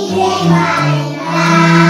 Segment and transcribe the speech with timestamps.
[0.00, 1.89] Nigdy nie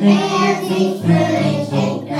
[0.00, 2.18] wer sich fröhlich entgleist.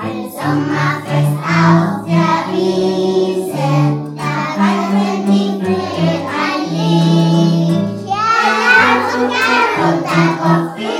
[0.00, 3.68] Ein Sommerfest auf der Wiese,
[4.16, 8.06] da wandeln die Vögel ein Lied.
[8.06, 8.30] Ja,
[9.14, 10.97] und gar runter auf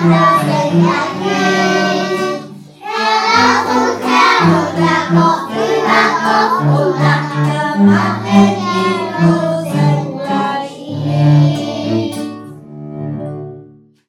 [0.00, 0.39] Yeah.